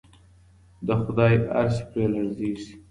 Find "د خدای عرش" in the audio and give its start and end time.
0.87-1.77